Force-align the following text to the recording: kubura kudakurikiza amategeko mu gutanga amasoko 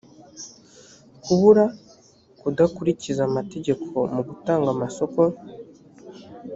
kubura 1.23 1.65
kudakurikiza 2.39 3.21
amategeko 3.29 3.85
mu 4.13 4.21
gutanga 4.27 4.67
amasoko 4.75 5.21